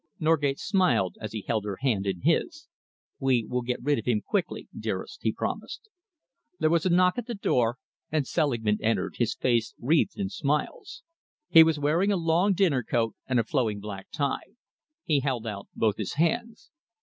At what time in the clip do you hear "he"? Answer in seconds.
1.31-1.43, 5.21-5.31, 11.49-11.61, 15.05-15.19